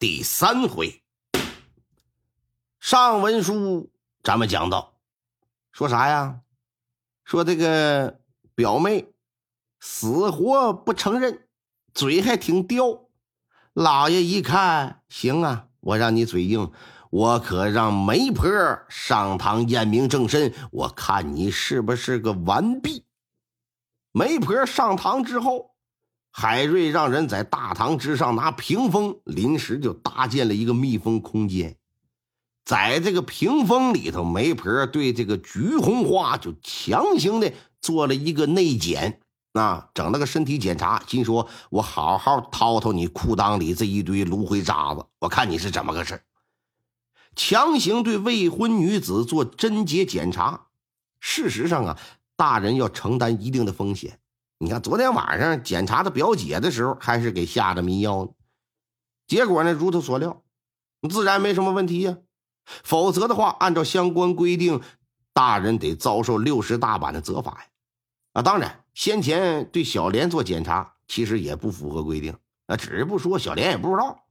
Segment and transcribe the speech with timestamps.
[0.00, 1.02] 第三回，
[2.78, 3.90] 上文书
[4.22, 4.94] 咱们讲到，
[5.72, 6.42] 说啥呀？
[7.24, 8.20] 说这个
[8.54, 9.08] 表妹
[9.80, 11.48] 死活不承认，
[11.94, 13.08] 嘴还挺刁。
[13.72, 16.70] 老爷一看，行啊，我让你嘴硬，
[17.10, 18.48] 我可让媒婆
[18.88, 23.04] 上堂验明正身，我看你是不是个完璧。
[24.12, 25.74] 媒婆上堂之后。
[26.30, 31.76] 海瑞让人在大堂之上拿屏风，临时就搭建了一个密封空间。
[32.64, 39.20] 在这个屏风里头，媒婆对这个菊红花就强行的做了一个内检，
[39.54, 46.22] 啊，整了个身体检查，心说：“我好好掏掏你裤裆里这一堆芦灰渣子，我看你是怎么个事
[47.34, 50.66] 强行对未婚女子做贞洁检查。
[51.20, 51.98] 事实上啊，
[52.36, 54.20] 大人要承担一定的风险。
[54.60, 58.32] 你看，昨天晚上检查他表姐的时候，还是给下的迷药呢。
[59.28, 60.42] 结果呢，如他所料，
[61.08, 62.18] 自然没什么问题呀。
[62.82, 64.80] 否则的话，按照相关规定，
[65.32, 67.66] 大人得遭受六十大板的责罚呀。
[68.32, 72.34] 啊，当然，先前对小莲做检查，其实也不符合规定。
[72.66, 74.24] 啊，只是不说，小莲也不知道。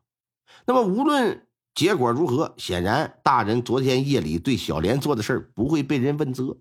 [0.66, 6.58] 那么，无论结果如何，显然大人昨天夜里对小莲做的事儿不会被人问责。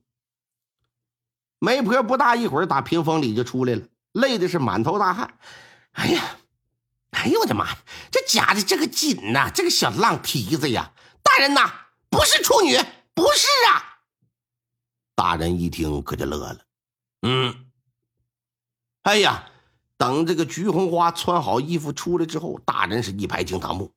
[1.59, 5.39] 媒婆不大一会儿，打屏风里就出来了，累的是满头大汗。
[5.93, 6.37] 哎呀，
[7.13, 7.79] 哎呦我的妈呀！
[8.11, 10.93] 这夹的这个紧呐，这个小浪蹄子呀！
[11.23, 11.73] 大人呐，
[12.11, 12.77] 不是处女，
[13.15, 14.01] 不是啊！
[15.15, 16.59] 大人一听可就乐了。
[17.23, 17.67] 嗯，
[19.03, 19.49] 哎呀，
[19.97, 23.91] 等这个菊红花穿好衣服出来之后，大人是一拍惊堂木。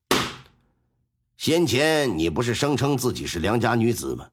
[1.35, 4.29] 先前你不是声称自己是良家女子吗？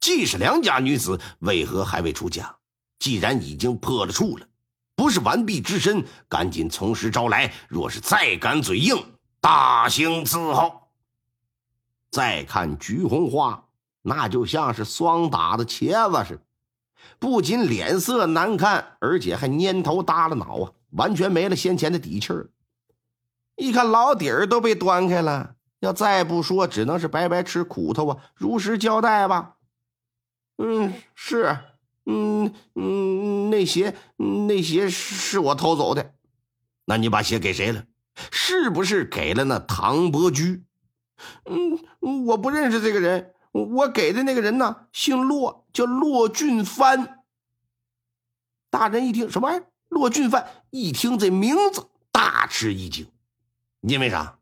[0.00, 2.56] 既是良家女子，为何还未出嫁？
[3.02, 4.46] 既然已经破了处了，
[4.94, 7.52] 不是完璧之身，赶紧从实招来。
[7.68, 8.96] 若是再敢嘴硬，
[9.40, 10.82] 大刑伺候。
[12.12, 13.64] 再看菊红花，
[14.02, 16.42] 那就像是霜打的茄子似的，
[17.18, 22.50] 不仅脸色难看，而且还蔫头耷了脑啊，完全没了先前的底气儿。
[23.56, 28.18] 一看老底儿都被端开了，要再不说，只能是白白吃苦头啊！
[28.36, 29.56] 如实交代吧。
[30.58, 31.58] 嗯，是。
[32.04, 36.14] 嗯嗯，那鞋那鞋是我偷走的，
[36.84, 37.84] 那你把鞋给谁了？
[38.30, 40.64] 是不是给了那唐伯驹？
[41.44, 47.24] 嗯，我不认识这个人，我给的那个人呢，姓骆，叫骆俊帆。
[48.70, 49.66] 大人一听什么玩意儿？
[49.88, 53.06] 骆俊帆一听这名字，大吃一惊，
[53.82, 54.38] 因为啥？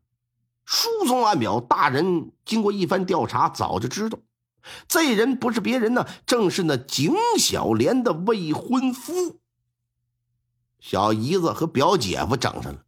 [0.65, 4.17] 书中暗表，大人经过一番调查，早就知道。
[4.87, 9.39] 这人不是别人呢，正是那景小莲的未婚夫。
[10.79, 12.83] 小姨子和表姐夫整上了。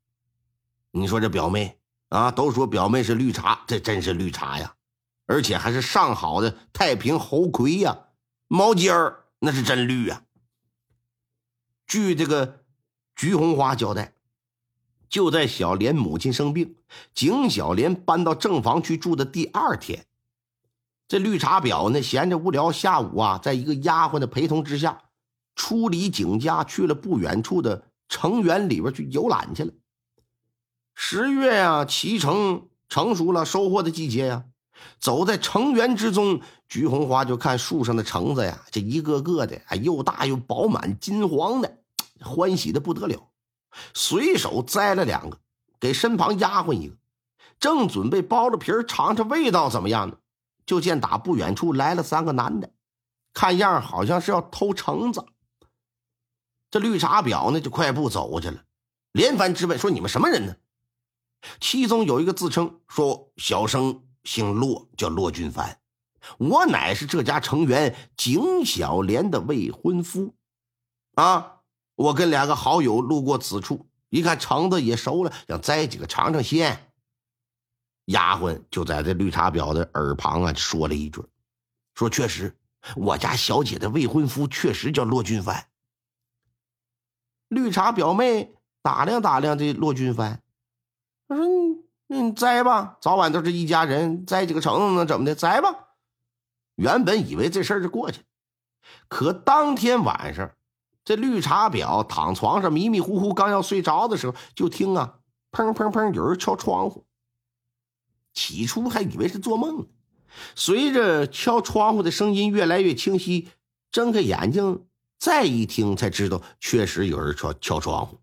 [0.92, 1.80] 你说这表妹
[2.10, 4.76] 啊，都说表妹是绿茶，这真是绿茶呀，
[5.26, 7.98] 而且还是上好的太平猴魁呀，
[8.48, 10.24] 毛尖儿那是真绿啊。
[11.88, 12.64] 据这个
[13.16, 14.14] 菊红花交代，
[15.10, 16.76] 就在小莲母亲生病，
[17.14, 20.06] 景小莲搬到正房去住的第二天。
[21.14, 25.04] 这绿茶婊呢，闲着无聊，下午啊，在一个丫鬟的陪同之下，
[25.54, 29.72] 出离景家，去了不远处的城园里边去游览去了。
[30.96, 34.46] 十月呀，脐橙成熟了，收获的季节呀。
[35.00, 41.78] 走在城园之中，菊红花就看树上的橙子呀，这一个个的啊，又大又饱满，金黄的，
[42.22, 43.30] 欢喜的不得了。
[43.94, 45.38] 随手摘了两个，
[45.80, 46.96] 给身旁丫鬟一个，
[47.60, 50.18] 正准备剥了皮尝尝味道怎么样呢？
[50.66, 52.72] 就见打不远处来了三个男的，
[53.34, 55.26] 看样好像是要偷橙子。
[56.72, 58.64] 这绿茶婊呢，就快步走过去了，
[59.12, 60.56] 连番质问说：“你们什么人呢？”
[61.60, 65.80] 其中有一个自称说：“小生姓骆，叫骆俊凡，
[66.38, 70.34] 我乃是这家成员景小莲的未婚夫。
[71.16, 71.60] 啊，
[71.96, 76.90] 我跟两个好友路过此处，一看橙子也熟了，想摘几个尝尝鲜。”
[78.06, 81.24] 丫鬟就在这绿茶婊的耳旁啊说了一句
[81.96, 82.56] ：“说确实，
[82.96, 85.66] 我家小姐的未婚夫确实叫骆俊帆。”
[87.50, 90.42] 绿茶表妹打量打量这骆俊帆，
[91.28, 91.46] 她说
[92.10, 95.34] ：“嗯，栽吧，早晚都是一家人，栽几个橙子能怎么的？
[95.36, 95.90] 栽吧。
[96.76, 98.26] 原本以为这事儿就过去了，
[99.08, 100.52] 可当天晚上，
[101.06, 105.20] 这绿茶婊躺床上迷迷糊糊，刚要睡着的时候，就听啊，
[105.52, 107.06] 砰砰砰，有人敲窗户。
[108.34, 109.86] 起初还以为是做梦呢，
[110.56, 113.50] 随着敲窗户的声音越来越清晰，
[113.92, 114.86] 睁开眼睛
[115.20, 118.20] 再一听，才知道确实有人敲敲窗户。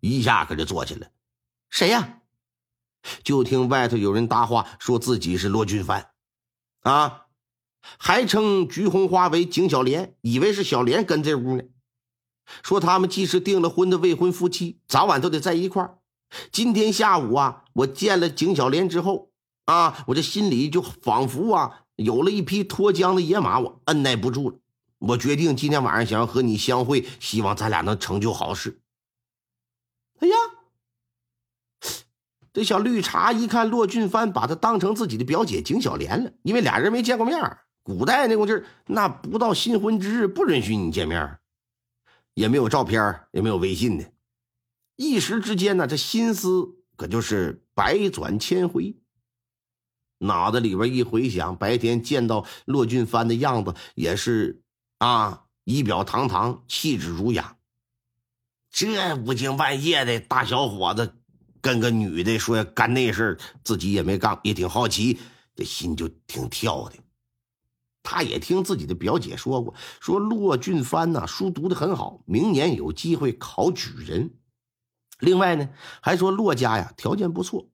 [0.00, 1.10] 一下可就坐起来，
[1.70, 2.20] 谁呀？
[3.22, 6.10] 就听外头有人搭话，说自己是罗俊帆，
[6.80, 7.26] 啊，
[7.98, 11.64] 还称菊红花为景小莲，以为是小莲跟这屋呢。
[12.62, 15.98] 说他们既是订了婚的未婚夫妻，早晚都得在一块儿。
[16.50, 19.30] 今天下午啊，我见了景小莲之后
[19.66, 24.56] 啊，我这心里就仿佛啊有了一匹脱缰的野马，我按耐不住了。
[24.98, 28.80] 我决定今天晚上想要和你相会，希望咱俩能成就好事。
[30.20, 30.34] 哎呀，
[32.52, 37.58] 这小绿茶一看骆俊帆把她当成自己的表姐景小莲了，因为俩人没见过面。
[37.82, 41.38] 古代那股劲儿，那不到新婚之日不允许你见面，
[42.32, 44.04] 也没有照片，也没有微信的。
[44.96, 48.96] 一时之间呢，这心思可就是百转千回。
[50.18, 54.62] 脑子里边一回想，白天见到骆俊帆的样子，也是
[54.98, 57.56] 啊，仪表堂堂，气质儒雅。
[58.70, 61.14] 这无精半夜的大小伙子，
[61.60, 65.18] 跟个女的说干那事，自己也没干，也挺好奇，
[65.56, 66.96] 这心就挺跳的。
[68.02, 74.34] 他也听自己的表姐说过，说骆俊帆呐，书读的很好，明年有机会考举人。
[75.24, 75.68] 另外呢，
[76.00, 77.66] 还说骆家呀条件不错，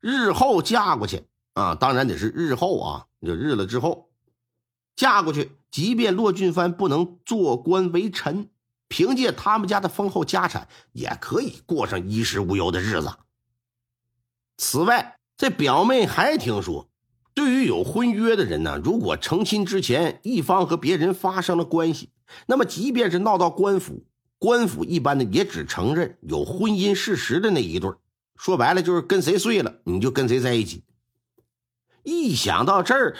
[0.00, 4.10] 日后嫁过去啊，当然得是日后啊，就日了之后
[4.96, 8.48] 嫁过去，即便骆俊帆不能做官为臣。
[8.90, 13.12] 凭借他们家的丰厚家产，也可以过上衣食无忧的日子。
[14.56, 16.88] 此外，这表妹还听说，
[17.34, 22.08] 对于有婚约的人呢，如果成亲之前一方和别人发生了关系，
[22.46, 24.06] 那么即便是闹到官府，
[24.38, 27.92] 官府一般的也只承认有婚姻事实的那一对
[28.36, 30.84] 说白了就是跟谁睡了，你就跟谁在一起。
[32.04, 33.16] 一想到这儿。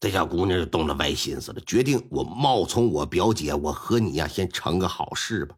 [0.00, 5.54] 这小姑娘就动了歪心思了，决定我冒充我表姐，我和你呀先成个好事吧，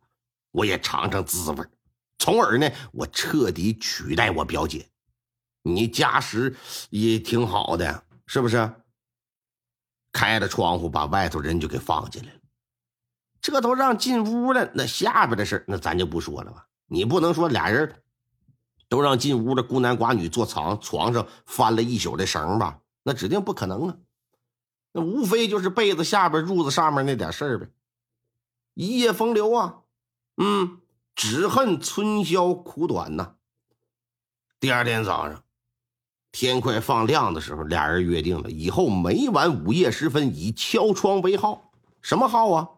[0.50, 1.64] 我也尝尝滋味，
[2.18, 4.88] 从而呢，我彻底取代我表姐。
[5.62, 6.56] 你家世
[6.90, 8.68] 也挺好的，是不是？
[10.10, 12.40] 开了窗户，把外头人就给放进来了。
[13.42, 16.68] 这都让进屋了，那下边的事那咱就不说了吧。
[16.86, 18.02] 你不能说俩人
[18.88, 22.78] 都让进屋的孤男寡女坐床床上翻了一宿的绳吧？
[23.02, 23.96] 那指定不可能啊。
[24.92, 27.68] 那无非就是被子下边、褥子上面那点事儿呗。
[28.74, 29.80] 一夜风流啊，
[30.36, 30.78] 嗯，
[31.16, 33.34] 只恨春宵苦短呐。
[34.60, 35.42] 第二天早上，
[36.30, 41.72] 天快放亮的时候，俩人约定了，以后每晚午夜时分以敲窗为号。
[42.00, 42.68] 什么号啊？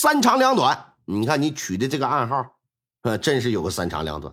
[0.00, 0.94] 三长两短。
[1.06, 2.56] 你看你取的这个暗号，
[3.02, 4.32] 呃，真是有个三长两短。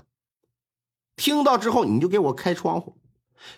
[1.16, 3.00] 听到之后，你就给我开窗户。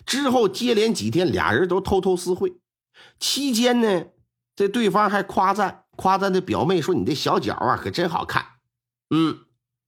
[0.06, 2.56] 之后接连几天，俩人都偷偷私会。
[3.20, 4.06] 期间呢，
[4.56, 8.42] 这对方还夸赞夸赞这表妹说：“你的小脚啊，可真好看。”
[9.14, 9.40] 嗯，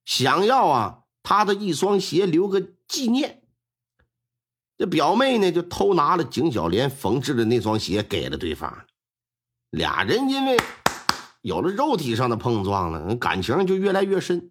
[0.04, 3.44] 想要啊他的一双鞋留个纪念。
[4.76, 8.84] 这表妹呢，就偷拿了景小莲缝制的那双鞋给了对方。
[9.70, 10.58] 俩人因为
[11.40, 14.50] 有了肉体上的碰撞了，感情就越来越深。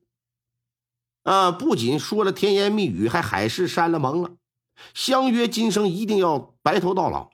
[1.24, 4.32] 啊，不仅说了甜言蜜语，还海誓山了盟了。
[4.94, 7.32] 相约今生一定要白头到老，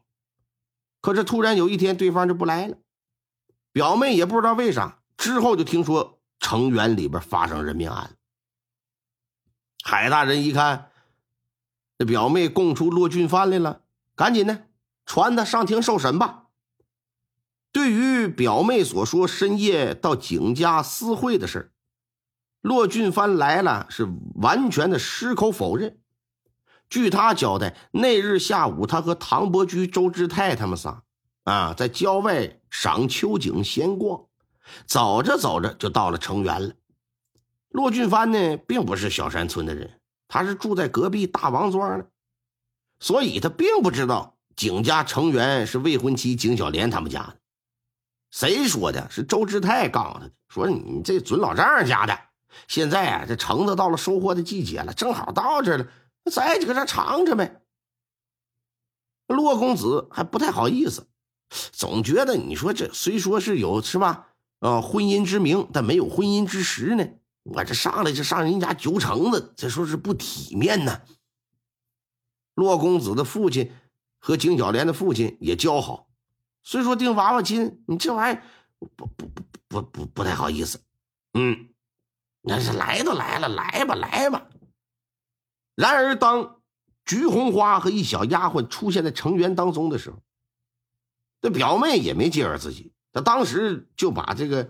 [1.00, 2.78] 可是突然有一天对方就不来了，
[3.72, 5.00] 表妹也不知道为啥。
[5.16, 8.16] 之后就听说城垣里边发生人命案，
[9.84, 10.90] 海大人一看，
[11.98, 13.84] 这表妹供出骆俊帆来了，
[14.16, 14.68] 赶紧的
[15.06, 16.45] 传他上庭受审吧。
[17.76, 21.74] 对于表妹所说深夜到景家私会的事
[22.62, 25.98] 骆俊帆来了是完全的矢口否认。
[26.90, 31.04] 据他交代，那日下午，他和唐伯驹、周志泰他们仨
[31.44, 34.24] 啊，在郊外赏秋景、闲逛，
[34.86, 36.76] 走着走着就到了城垣了。
[37.68, 42.10] 骆俊帆呢，并不是小山村的人，他是住在隔壁大王庄的，
[43.02, 47.36] 所以他并不知道景家成员是未婚妻景小莲他们家的。
[48.36, 49.10] 谁说的？
[49.10, 52.20] 是周志泰告诉他的，说你这准老丈人家的。
[52.68, 55.88] 现在啊，这橙子到了收获的季节了，正好到这了。
[56.30, 57.62] 再就搁这尝尝呗。
[59.28, 61.08] 骆公子还不太好意思，
[61.72, 64.28] 总觉得你说这虽说是有是吧，
[64.60, 67.08] 啊，婚姻之名，但没有婚姻之实呢。
[67.44, 71.04] 我这上来就上人家九成子，这说是不体面呢。
[72.54, 73.72] 骆公子的父亲
[74.20, 76.10] 和景小莲的父亲也交好，
[76.66, 78.40] 虽说定娃娃亲，你这玩意
[78.80, 79.30] 不不不
[79.70, 80.82] 不不不太好意思。
[81.34, 81.70] 嗯，
[82.42, 84.50] 那是来都来了，来吧来吧。
[85.76, 86.62] 然而当
[87.06, 90.18] 菊红花和一小丫鬟出现在成员当中的时候，
[91.40, 94.70] 这表妹也没介绍自己，她当时就把这个。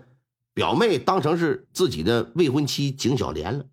[0.56, 3.66] 表妹当成是自己的未婚妻景小莲了，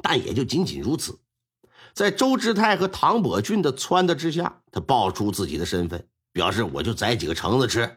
[0.00, 1.18] 但也就仅仅如此。
[1.92, 7.96] 在周之泰和唐伯俊的撺掇之下，他报出自己的身份，表示我就摘几个橙子吃。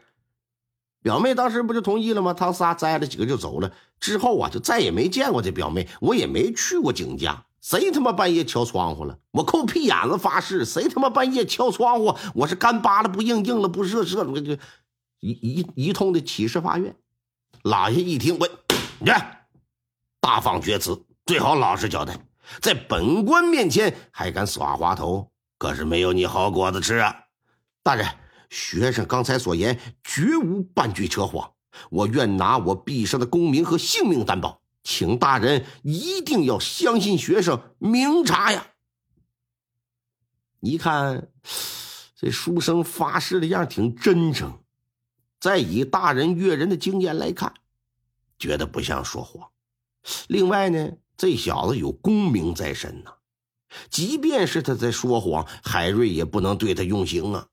[1.00, 2.34] 表妹当时不就同意了吗？
[2.34, 3.72] 他仨摘了几个就走了。
[4.00, 7.44] 之后啊，就再也没见过这表妹，我也没去过景家。
[7.60, 9.16] 谁他妈半夜敲窗户了？
[9.30, 14.54] 我扣屁眼子发誓，谁他妈半夜敲窗户，我是干扒了不硬，硬了不射，射了就
[15.20, 16.96] 一一一通的起誓发愿。
[17.62, 18.48] 老爷一听，我，
[18.98, 19.12] 你，
[20.20, 22.18] 大放厥词，最好老实交代，
[22.60, 27.14] 在本官面前还敢耍滑头，可是没有你好果子吃啊！
[27.84, 28.06] 大人，
[28.52, 31.54] 学生刚才所言绝无半句扯谎，
[31.90, 38.66] 我愿拿我毕生的功名和性命担保，请大人一定要相信学生明察呀！
[40.60, 41.28] 一看
[42.14, 44.60] 这书生发誓的样挺真诚。
[45.40, 47.54] 再以大人阅人的经验来看，
[48.38, 49.48] 觉得不像说谎。
[50.28, 53.14] 另外呢，这小子有功名在身呐，
[53.88, 57.48] 即便是他在说谎，海瑞也不能对他用刑啊。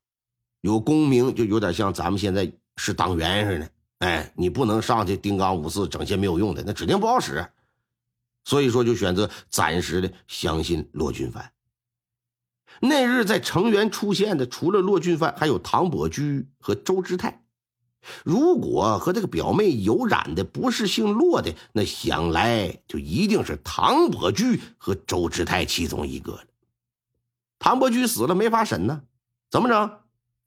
[0.62, 7.46] 有功名就有点像咱们现在是党员似的，哎，你不能上去丁刚五四整些没有用的，那指定不好使。
[8.46, 11.52] 所以说，就选择暂时的相信骆俊藩。
[12.82, 17.44] 那日在成员出现的，除了骆俊藩，还有唐伯驹和周之泰。
[18.24, 26.44] 如果和这个表妹有染的不是姓骆的，那想来就一定是唐伯驹和周之泰其中一个了。
[27.60, 29.02] 唐伯驹死了没法审呢，
[29.52, 29.92] 怎么整？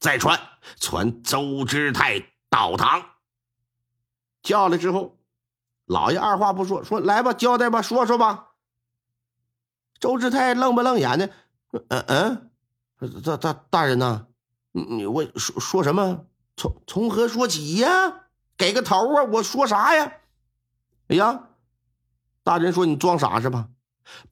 [0.03, 0.41] 再传
[0.81, 3.05] 传周之泰到堂。
[4.43, 5.17] 叫来之后，
[5.87, 8.49] 老爷二话不说，说来吧，交代吧，说说吧。
[10.01, 11.31] 周之泰愣不愣眼的，
[11.89, 12.51] 嗯嗯，
[13.23, 14.27] 大大大人呐，
[14.73, 16.27] 你你我说说什么？
[16.57, 18.25] 从从何说起呀？
[18.57, 19.23] 给个头啊！
[19.23, 20.15] 我说啥呀？
[21.07, 21.45] 哎呀，
[22.43, 23.69] 大人说你装傻是吧？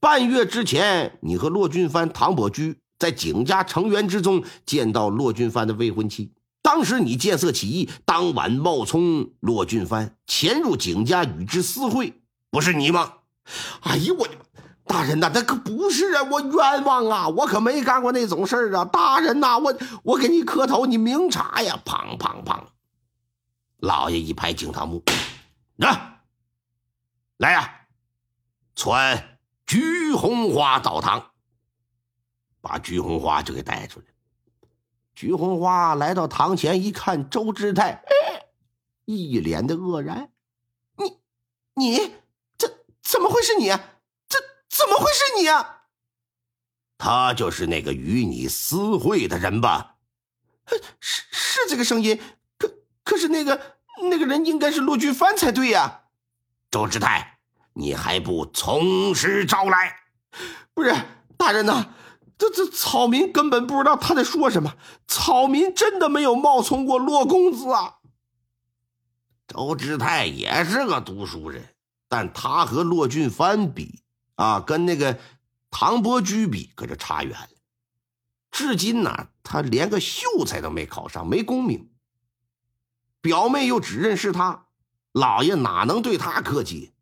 [0.00, 6.32] 半月之前，你和骆俊藩、唐伯驹在景家成员之中见到骆俊藩的未婚妻。
[6.60, 13.14] 当时你见色起意，当晚冒充骆俊藩潜入景家与之私会，不是你吗？
[13.80, 14.40] 哎呦，我的妈！
[14.84, 16.22] 大人呐，那可不是啊！
[16.24, 17.28] 我冤枉啊！
[17.28, 18.84] 我可没干过那种事儿啊！
[18.84, 21.80] 大人呐，我我给你磕头，你明察呀！
[21.84, 22.60] 砰砰砰！
[23.78, 25.02] 老爷一拍惊堂木，
[25.80, 26.20] 啊，
[27.38, 27.86] 来呀，
[28.74, 31.29] 传菊红花到堂，
[32.60, 34.06] 把菊红花就给带出来。
[35.14, 38.02] 菊红花来到堂前一看，周志泰
[39.04, 40.30] 一脸的愕然
[40.96, 41.18] ：“你
[41.74, 42.14] 你
[42.56, 43.68] 这怎么会是你？”
[44.28, 44.38] 这
[44.68, 45.78] 怎么会是你啊？
[46.96, 49.96] 他就是那个与你私会的人吧？
[51.00, 52.20] 是是这个声音，
[52.56, 53.78] 可可是那个
[54.10, 56.02] 那个人应该是陆俊帆才对呀。
[56.70, 57.40] 周志泰，
[57.72, 59.96] 你还不从实招来？
[60.72, 60.94] 不是
[61.36, 61.92] 大人呐，
[62.40, 64.74] 这这草民根本不知道他在说什么。
[65.06, 67.96] 草民真的没有冒充过骆公子啊。
[69.46, 71.74] 周志泰也是个读书人，
[72.08, 74.02] 但他和骆俊藩比。
[74.36, 75.18] 啊，跟那个
[75.70, 77.48] 唐伯驹比，可就差远了。
[78.50, 81.90] 至今呢，他连个秀才都没考上，没功名。
[83.20, 84.64] 表妹又只认识他，
[85.12, 86.94] 老爷哪能对他客气？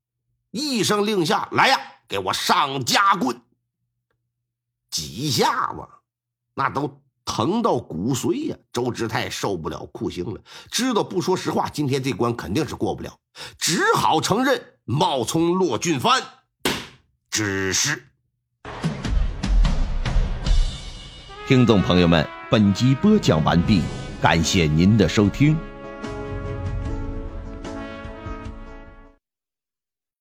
[0.50, 3.40] 一声令下，来呀，给我上夹棍！
[4.90, 5.86] 几下子，
[6.54, 8.56] 那都疼到骨髓呀！
[8.72, 10.40] 周志泰受不了酷刑了，
[10.70, 13.18] 知道不说实话，今天这关肯定是过不了，
[13.58, 16.22] 只好承认冒充骆俊帆。
[17.30, 18.02] 只是，
[21.46, 23.82] 听众朋友们，本集播讲完毕，
[24.22, 25.56] 感谢您的收听。